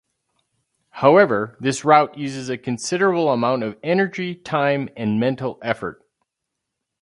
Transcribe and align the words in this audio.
However, 0.89 1.55
this 1.59 1.85
route 1.85 2.17
uses 2.17 2.49
a 2.49 2.57
considerable 2.57 3.29
amount 3.29 3.61
of 3.61 3.77
energy, 3.83 4.33
time, 4.33 4.89
and 4.97 5.19
mental 5.19 5.59
effort. 5.61 6.03